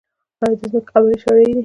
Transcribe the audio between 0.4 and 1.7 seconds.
آیا د ځمکې قبالې شرعي دي؟